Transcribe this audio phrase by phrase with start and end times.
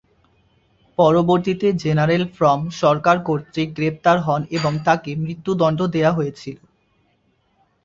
[0.97, 6.57] পরবর্তীতে জেনারেল ফ্রম সরকার কর্তৃক গ্রেপ্তার হন এবং তাকে মৃত্যুদন্ড দেয়া হয়েছিল।